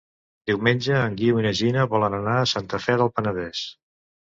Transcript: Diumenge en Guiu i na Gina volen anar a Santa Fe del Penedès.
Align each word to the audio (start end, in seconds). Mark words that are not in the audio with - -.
Diumenge 0.51 0.95
en 0.99 1.17
Guiu 1.19 1.41
i 1.41 1.45
na 1.47 1.51
Gina 1.61 1.85
volen 1.93 2.17
anar 2.21 2.39
a 2.39 2.49
Santa 2.55 2.83
Fe 2.89 2.99
del 3.05 3.15
Penedès. 3.21 3.65